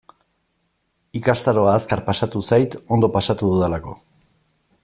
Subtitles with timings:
[1.19, 3.99] Ikastaroa azkar pasatu zait, ondo pasatu dudalako.